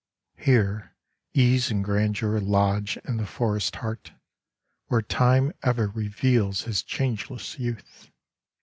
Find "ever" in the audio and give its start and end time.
5.61-5.89